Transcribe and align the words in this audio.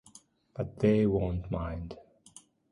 But 0.55 0.79
"they" 0.79 1.05
won't 1.05 1.51
mind. 1.51 1.95